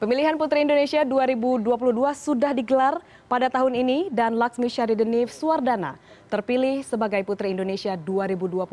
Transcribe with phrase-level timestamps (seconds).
[0.00, 1.76] Pemilihan Putri Indonesia 2022
[2.16, 6.00] sudah digelar pada tahun ini dan Laksmi Syaridenif Suwardana
[6.32, 8.64] terpilih sebagai Putri Indonesia 2022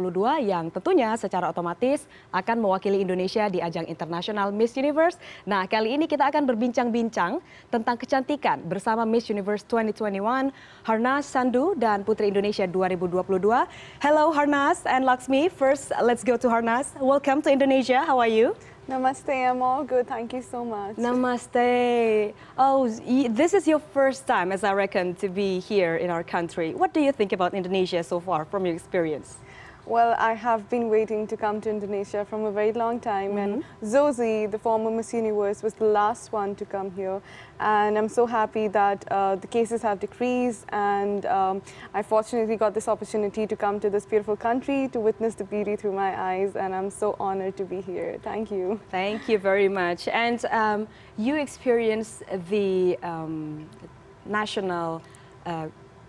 [0.47, 5.19] yang tentunya secara otomatis akan mewakili Indonesia di ajang internasional Miss Universe.
[5.43, 10.55] Nah, kali ini kita akan berbincang-bincang tentang kecantikan bersama Miss Universe 2021
[10.87, 13.19] Harnas Sandu dan Putri Indonesia 2022.
[13.99, 15.51] Hello Harnas and Laksmi.
[15.51, 16.95] First, let's go to Harnas.
[17.03, 17.99] Welcome to Indonesia.
[18.07, 18.55] How are you?
[18.87, 20.07] Namaste, I'm all good.
[20.07, 20.95] Thank you so much.
[20.95, 22.33] Namaste.
[22.57, 26.73] Oh, this is your first time, as I reckon, to be here in our country.
[26.73, 29.35] What do you think about Indonesia so far from your experience?
[29.87, 33.37] Well, I have been waiting to come to Indonesia from a very long time, mm
[33.37, 33.43] -hmm.
[33.43, 33.87] and mm-hmm.
[33.87, 37.21] Zosie, the former Miss Universe, was the last one to come here.
[37.59, 41.61] And I'm so happy that uh, the cases have decreased, and um,
[41.93, 45.75] I fortunately got this opportunity to come to this beautiful country to witness the beauty
[45.77, 48.19] through my eyes, and I'm so honored to be here.
[48.23, 48.79] Thank you.
[48.91, 50.07] Thank you very much.
[50.25, 53.69] And um, you experienced the um,
[54.25, 55.01] national
[55.45, 55.67] uh,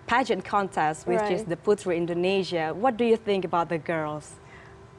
[0.08, 1.32] pageant contest, which right.
[1.32, 2.72] is the Putri Indonesia.
[2.74, 4.34] What do you think about the girls?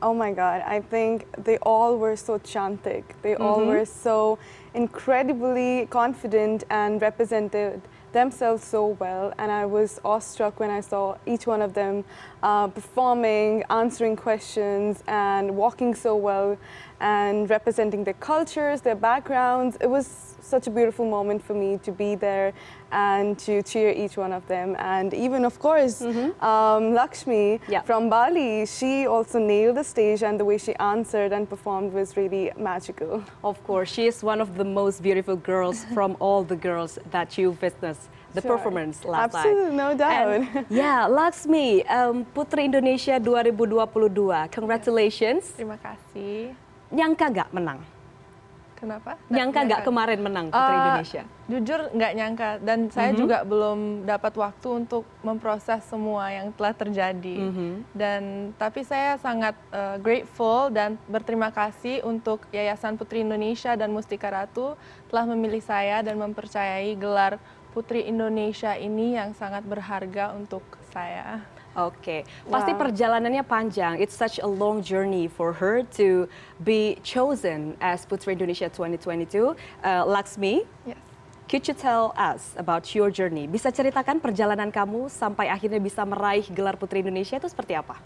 [0.01, 3.03] Oh my God, I think they all were so chantic.
[3.21, 3.45] They mm -hmm.
[3.45, 3.73] all mm-hmm.
[3.73, 4.37] were so
[4.73, 9.33] incredibly confident and represented themselves so well.
[9.37, 12.03] And I was awestruck when I saw each one of them
[12.43, 16.57] uh, performing, answering questions, and walking so well
[16.99, 19.77] and representing their cultures, their backgrounds.
[19.81, 22.53] It was such a beautiful moment for me to be there
[22.91, 24.75] and to cheer each one of them.
[24.79, 26.29] And even, of course, mm -hmm.
[26.49, 27.83] um, Lakshmi yeah.
[27.85, 32.15] from Bali, she also nailed the stage and the way she answered and performed was
[32.17, 33.21] really magical.
[33.41, 37.37] Of course, she is one of the most beautiful girls from all the girls that
[37.37, 38.57] you witnessed the sure.
[38.57, 39.83] performance last Absolutely, night.
[39.83, 40.27] no doubt.
[40.35, 45.53] And, yeah, Lakshmi, um, Putri Indonesia 2022, congratulations.
[45.57, 46.68] Terima kasih.
[46.89, 47.79] Nyangka gak menang?
[48.79, 49.19] Kenapa?
[49.27, 51.23] Nyangka nggak kemarin menang Putri uh, Indonesia?
[51.51, 53.19] Jujur nggak nyangka dan saya mm -hmm.
[53.19, 57.37] juga belum dapat waktu untuk memproses semua yang telah terjadi.
[57.43, 57.71] Mm -hmm.
[57.91, 58.21] Dan
[58.55, 64.79] tapi saya sangat uh, grateful dan berterima kasih untuk Yayasan Putri Indonesia dan Mustika Ratu
[65.11, 67.35] telah memilih saya dan mempercayai gelar
[67.75, 70.63] Putri Indonesia ini yang sangat berharga untuk
[70.95, 71.43] saya.
[71.77, 72.49] Oke, okay.
[72.49, 74.01] pasti perjalanannya panjang.
[74.01, 76.25] It's such a long journey for her to
[76.65, 79.53] be chosen as Putri Indonesia 2022.
[79.85, 80.97] Uh, Laksmi, yes.
[81.45, 83.45] could you tell us about your journey?
[83.45, 88.01] Bisa ceritakan perjalanan kamu sampai akhirnya bisa meraih gelar Putri Indonesia itu seperti apa?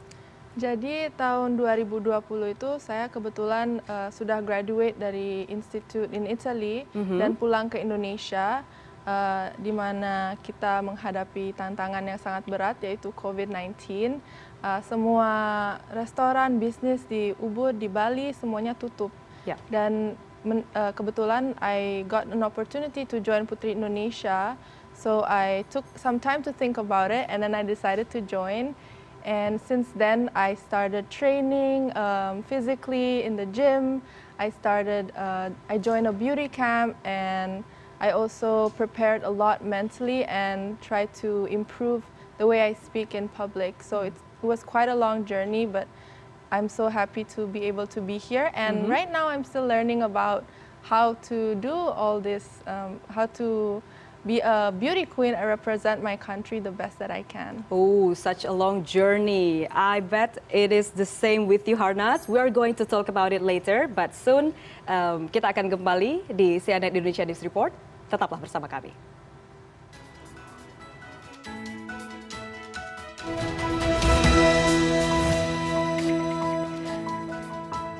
[0.53, 7.18] Jadi tahun 2020 itu saya kebetulan uh, sudah graduate dari institute in Italy mm -hmm.
[7.18, 8.62] dan pulang ke Indonesia
[9.06, 14.19] uh, di mana kita menghadapi tantangan yang sangat berat yaitu COVID-19.
[14.64, 15.30] Uh, semua
[15.91, 19.12] restoran, bisnis di Ubud, di Bali semuanya tutup.
[19.44, 19.59] Yeah.
[19.68, 20.16] Dan
[20.47, 24.56] men, uh, kebetulan I got an opportunity to join Putri Indonesia.
[24.94, 28.75] So I took some time to think about it and then I decided to join.
[29.24, 34.03] And since then, I started training um, physically in the gym.
[34.38, 37.64] I started, uh, I joined a beauty camp and
[38.00, 42.04] I also prepared a lot mentally and tried to improve
[42.38, 43.81] the way I speak in public.
[43.81, 45.88] So it was quite a long journey, but
[46.52, 48.52] I'm so happy to be able to be here.
[48.53, 48.92] And mm -hmm.
[48.92, 50.44] right now, I'm still learning about
[50.84, 53.82] how to do all this, um, how to
[54.25, 57.66] be a beauty queen and represent my country the best that I can.
[57.72, 59.67] Oh, such a long journey.
[59.69, 62.28] I bet it is the same with you, Harnaaz.
[62.28, 64.56] We are going to talk about it later, but soon
[64.88, 67.75] um, kita akan kembali di CNN Indonesia News Report.
[68.07, 69.12] Tetaplah bersama kami.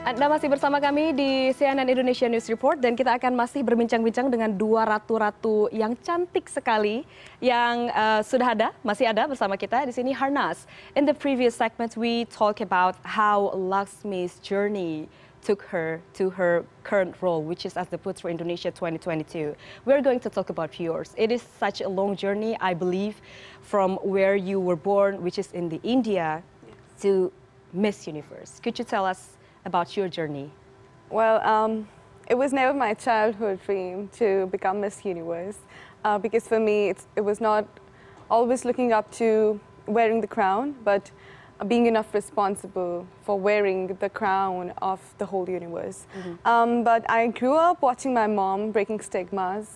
[0.04, 4.52] Anda masih bersama kami di CNN Indonesia News Report dan kita akan masih berbincang-bincang dengan
[4.52, 7.08] dua ratu-ratu yang cantik sekali
[7.40, 10.68] yang uh, sudah ada, masih ada bersama kita di sini Harnas.
[11.00, 15.08] In the previous segment we talk about how Laksmi's journey
[15.40, 19.56] took her to her current role, which is as the Putra Indonesia 2022.
[19.88, 21.16] We're going to talk about yours.
[21.16, 23.24] It is such a long journey, I believe,
[23.64, 26.44] from where you were born, which is in the India,
[27.08, 27.32] to
[27.72, 28.60] Miss Universe.
[28.60, 30.52] Could you tell us about your journey?
[31.10, 31.88] Well, um,
[32.28, 35.58] it was never my childhood dream to become Miss Universe,
[36.04, 37.66] uh, because for me, it was not
[38.30, 41.12] always looking up to wearing the crown, but
[41.68, 46.06] being enough responsible for wearing the crown of the whole universe.
[46.16, 46.36] Mm -hmm.
[46.52, 49.68] um, but I grew up watching my mom breaking stigmas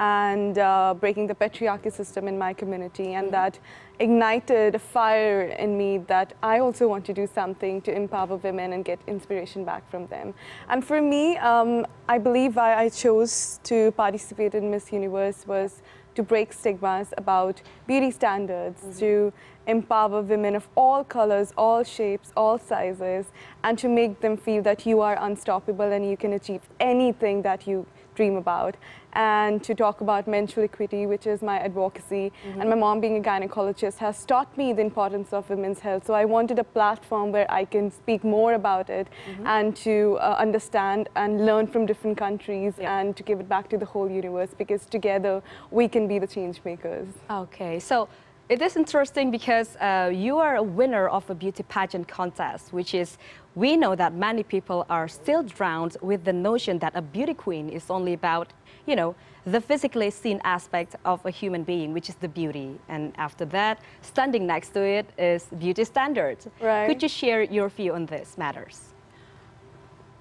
[0.00, 3.12] and uh, breaking the patriarchy system in my community.
[3.12, 3.58] And that
[3.98, 8.72] ignited a fire in me that I also want to do something to empower women
[8.72, 10.32] and get inspiration back from them.
[10.70, 15.82] And for me, um, I believe why I chose to participate in Miss Universe was
[16.14, 19.34] to break stigmas about beauty standards, to
[19.66, 23.26] empower women of all colors, all shapes, all sizes,
[23.62, 27.66] and to make them feel that you are unstoppable and you can achieve anything that
[27.66, 27.86] you
[28.20, 28.76] dream about.
[29.12, 32.26] And to talk about menstrual equity, which is my advocacy.
[32.60, 36.06] And my mom, being a gynecologist, has taught me the importance of women's health.
[36.06, 39.08] So I wanted a platform where I can speak more about it
[39.56, 43.78] and to uh, understand and learn from different countries and to give it back to
[43.82, 45.34] the whole universe because together
[45.70, 47.08] we can be the change makers.
[47.42, 48.08] Okay, so
[48.50, 52.94] it is interesting because uh, you are a winner of a beauty pageant contest, which
[52.94, 53.16] is
[53.54, 57.68] we know that many people are still drowned with the notion that a beauty queen
[57.68, 58.52] is only about,
[58.86, 59.14] you know,
[59.46, 62.76] the physically seen aspect of a human being, which is the beauty.
[62.88, 66.48] And after that, standing next to it is beauty standards.
[66.60, 66.88] Right.
[66.88, 68.94] Could you share your view on this matters?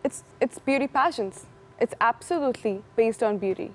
[0.04, 1.48] It's, it's beauty passions.
[1.80, 3.72] It's absolutely based on beauty,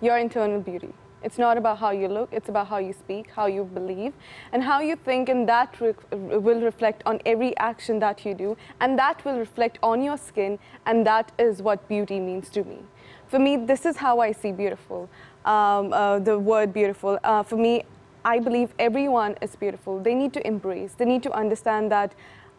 [0.00, 0.92] your internal beauty.
[1.26, 4.12] It's not about how you look, it's about how you speak, how you believe,
[4.52, 8.56] and how you think, and that re- will reflect on every action that you do,
[8.80, 12.78] and that will reflect on your skin, and that is what beauty means to me.
[13.26, 15.08] For me, this is how I see beautiful,
[15.44, 17.18] um, uh, the word beautiful.
[17.24, 17.82] Uh, for me,
[18.24, 19.98] I believe everyone is beautiful.
[19.98, 22.14] They need to embrace, they need to understand that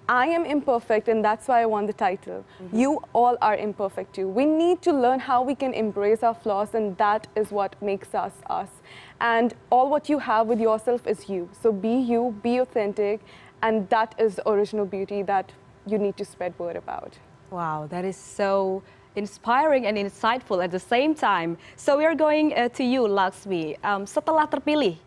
[0.09, 2.45] I am imperfect, and that's why I won the title.
[2.71, 4.27] You all are imperfect too.
[4.29, 8.15] We need to learn how we can embrace our flaws, and that is what makes
[8.15, 8.69] us us.
[9.19, 11.49] And all what you have with yourself is you.
[11.61, 13.19] So be you, be authentic,
[13.61, 15.51] and that is the original beauty that
[15.85, 17.17] you need to spread word about.
[17.51, 18.83] Wow, that is so
[19.15, 21.57] inspiring and insightful at the same time.
[21.75, 23.77] So we are going uh, to you, Laksmi.
[23.83, 24.97] Um, setelah terpilih,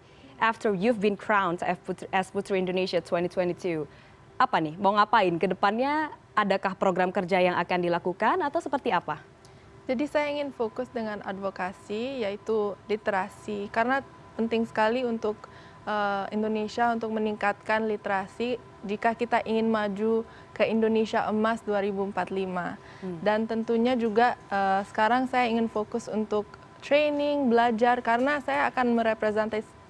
[0.40, 3.86] after you've been crowned as Putri, as Putri Indonesia 2022,
[4.40, 4.72] apa nih?
[4.80, 6.08] Mau ngapain ke depannya?
[6.32, 9.20] Adakah program kerja yang akan dilakukan atau seperti apa?
[9.84, 14.00] Jadi saya ingin fokus dengan advokasi yaitu literasi karena
[14.40, 15.36] penting sekali untuk
[15.84, 18.56] eh, Indonesia untuk meningkatkan literasi
[18.88, 20.24] jika kita ingin maju
[20.56, 22.80] ke Indonesia Emas 2045.
[23.20, 26.48] Dan tentunya juga eh, sekarang saya ingin fokus untuk
[26.80, 28.96] training, belajar karena saya akan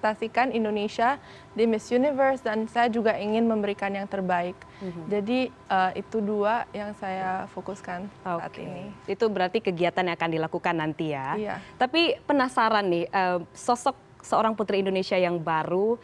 [0.01, 1.21] merepresentasikan Indonesia
[1.53, 4.57] di Miss Universe dan saya juga ingin memberikan yang terbaik.
[5.05, 8.65] Jadi eh, itu dua yang saya fokuskan saat Oke.
[8.65, 8.89] ini.
[9.05, 11.37] Itu berarti kegiatan yang akan dilakukan nanti ya.
[11.37, 11.55] Iya.
[11.77, 13.93] Tapi penasaran nih, eh, sosok
[14.25, 16.01] seorang putri Indonesia yang baru,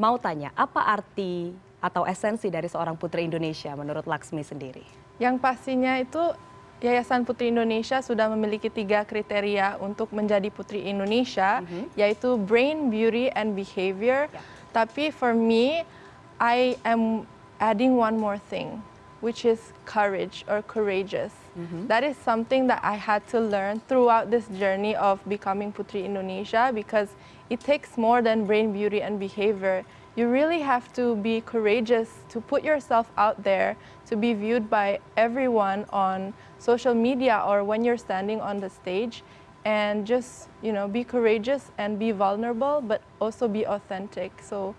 [0.00, 1.52] mau tanya, apa arti
[1.84, 4.82] atau esensi dari seorang putri Indonesia menurut Laksmi sendiri?
[5.20, 6.32] Yang pastinya itu
[6.84, 11.64] Yayasan Putri Indonesia sudah memiliki tiga kriteria untuk menjadi Putri Indonesia,
[11.96, 14.28] yaitu brain, beauty, and behavior.
[14.28, 14.40] Ya.
[14.76, 15.88] Tapi for me,
[16.36, 17.24] I am
[17.56, 18.84] adding one more thing,
[19.24, 21.32] which is courage or courageous.
[21.88, 26.68] That is something that I had to learn throughout this journey of becoming Putri Indonesia
[26.68, 27.16] because
[27.48, 29.80] it takes more than brain, beauty, and behavior.
[30.20, 33.80] You really have to be courageous to put yourself out there
[34.12, 39.22] to be viewed by everyone on social media or when you're standing on the stage
[39.64, 44.74] and just you know be courageous and be vulnerable but also be authentic so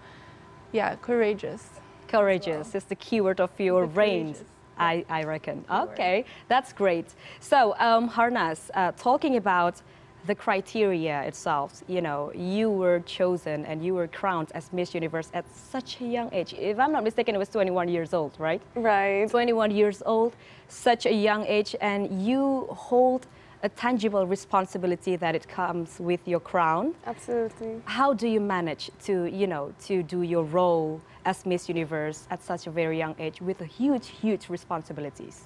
[0.72, 4.44] yeah courageous Courageous is the keyword of your The courageous,
[4.78, 5.66] I, I reckon.
[5.70, 7.14] Okay, that's great.
[7.40, 9.82] So, um, Harnaaz, uh, talking about
[10.28, 15.30] the criteria itself, you know, you were chosen and you were crowned as Miss Universe
[15.34, 16.54] at such a young age.
[16.54, 18.62] If I'm not mistaken, it was 21 years old, right?
[18.76, 19.30] Right.
[19.30, 20.36] 21 years old,
[20.68, 23.26] such a young age, and you hold
[23.64, 26.94] a tangible responsibility that it comes with your crown.
[27.06, 27.82] Absolutely.
[27.86, 32.44] How do you manage to, you know, to do your role as Miss Universe at
[32.44, 35.46] such a very young age with a huge, huge responsibilities?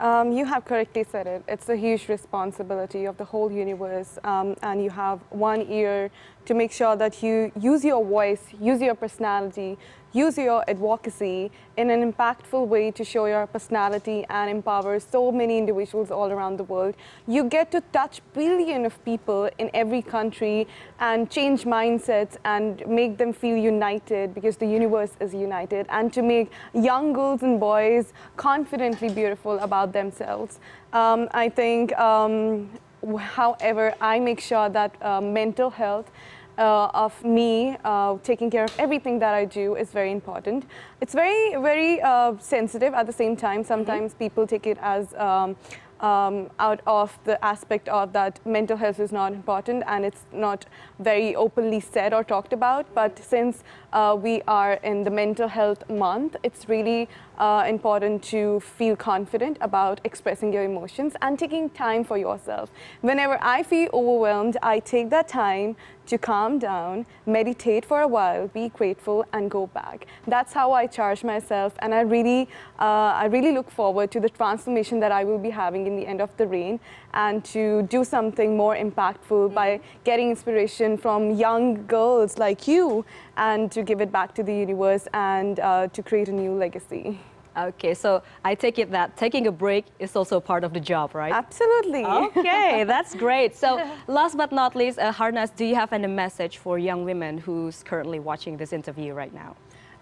[0.00, 1.42] Um, you have correctly said it.
[1.48, 6.10] It's a huge responsibility of the whole universe, um, and you have one ear
[6.44, 9.76] to make sure that you use your voice, use your personality,
[10.12, 15.58] use your advocacy in an impactful way to show your personality and empower so many
[15.58, 16.94] individuals all around the world.
[17.26, 20.66] You get to touch billion of people in every country
[20.98, 26.22] and change mindsets and make them feel united because the universe is united and to
[26.22, 30.58] make young girls and boys confidently beautiful about themselves.
[30.92, 32.70] Um, I think, um,
[33.18, 36.10] however, I make sure that uh, mental health
[36.58, 40.64] uh, of me uh, taking care of everything that I do is very important.
[41.00, 43.64] It's very, very uh, sensitive at the same time.
[43.64, 45.56] Sometimes people take it as um,
[46.00, 50.66] um, out of the aspect of that mental health is not important and it's not
[50.98, 52.86] very openly said or talked about.
[52.94, 57.08] But since uh, we are in the mental health month, it's really
[57.38, 62.70] uh, important to feel confident about expressing your emotions and taking time for yourself.
[63.00, 65.76] Whenever I feel overwhelmed, I take that time
[66.06, 70.06] to calm down, meditate for a while, be grateful, and go back.
[70.26, 72.48] That's how I charge myself, and I really,
[72.80, 76.06] uh, I really look forward to the transformation that I will be having in the
[76.06, 76.80] end of the reign,
[77.18, 83.04] and to do something more impactful by getting inspiration from young girls like you,
[83.36, 87.18] and to give it back to the universe and uh, to create a new legacy.
[87.58, 91.16] Okay, so I take it that taking a break is also part of the job,
[91.16, 91.32] right?
[91.32, 92.04] Absolutely.
[92.04, 93.56] Okay, that's great.
[93.56, 93.68] So
[94.06, 97.82] last but not least, uh, Harnaaz, do you have any message for young women who's
[97.82, 99.56] currently watching this interview right now?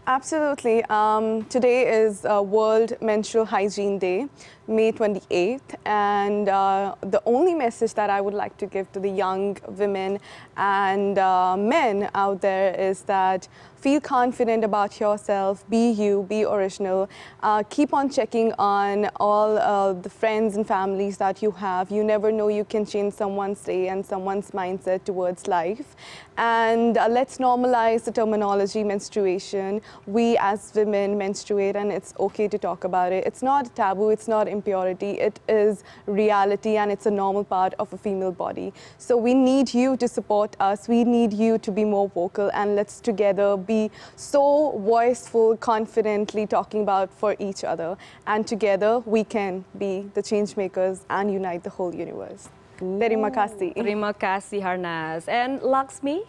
[0.08, 0.84] Absolutely.
[0.84, 4.28] Um, today is uh, World Menstrual Hygiene Day,
[4.68, 9.08] May 28th, and uh, the only message that I would like to give to the
[9.08, 10.18] young women
[10.56, 13.48] and uh, men out there is that
[13.86, 17.08] feel confident about yourself, be you, be original,
[17.44, 21.88] uh, keep on checking on all uh, the friends and families that you have.
[21.88, 25.94] You never know you can change someone's day and someone's mindset towards life.
[26.36, 29.80] And uh, let's normalize the terminology menstruation.
[30.06, 33.24] We as women menstruate and it's okay to talk about it.
[33.24, 37.92] It's not taboo, it's not impurity, it is reality and it's a normal part of
[37.92, 38.72] a female body.
[38.98, 42.76] So we need you to support us, we need you to be more vocal and
[42.76, 44.44] let's together be so
[44.78, 47.96] voiceful, confidently talking about for each other.
[48.26, 52.48] And together we can be the change makers and unite the whole universe.
[52.78, 53.74] Terima kasih.
[53.74, 55.28] Terima kasih, Harnaaz.
[55.28, 56.20] And Laksmi,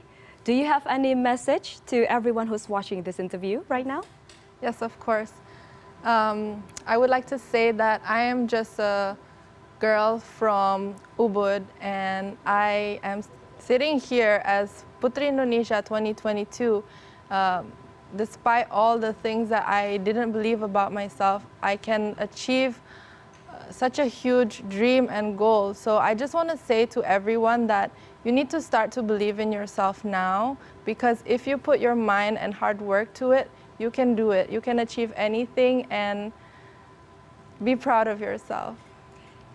[0.45, 4.03] do you have any message to everyone who's watching this interview right now?
[4.61, 5.33] Yes, of course.
[6.03, 9.17] Um, I would like to say that I am just a
[9.79, 13.21] girl from Ubud and I am
[13.59, 16.83] sitting here as Putri Indonesia 2022.
[17.29, 17.71] Um,
[18.15, 22.79] despite all the things that I didn't believe about myself, I can achieve
[23.49, 25.73] uh, such a huge dream and goal.
[25.73, 27.91] So I just want to say to everyone that
[28.23, 32.37] you need to start to believe in yourself now because if you put your mind
[32.37, 34.49] and hard work to it, you can do it.
[34.49, 36.31] You can achieve anything and
[37.63, 38.75] be proud of yourself.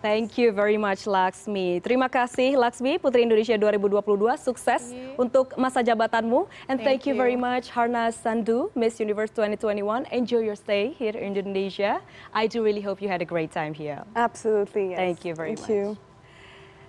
[0.03, 1.79] Thank you very much Laksmi.
[1.79, 4.35] Terima kasih Laksmi Putri Indonesia 2022.
[4.35, 6.43] Sukses untuk masa jabatanmu.
[6.67, 7.15] And thank, Thank you.
[7.15, 7.23] you.
[7.23, 10.03] very much Harnaaz Sandhu, Miss Universe 2021.
[10.11, 12.03] Enjoy your stay here in Indonesia.
[12.35, 14.03] I do really hope you had a great time here.
[14.19, 14.99] Absolutely, yes.
[14.99, 15.71] Thank you very much.
[15.71, 16.12] Thank you.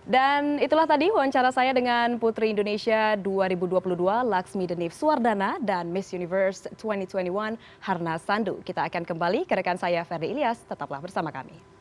[0.04, 6.68] Dan itulah tadi wawancara saya dengan Putri Indonesia 2022 Laksmi Denif Suwardana dan Miss Universe
[6.76, 8.60] 2021 Harnas Sandu.
[8.60, 11.73] Kita akan kembali ke rekan saya Ferdi Ilyas, tetaplah bersama kami.